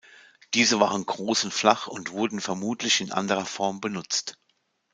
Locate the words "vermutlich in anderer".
2.41-3.45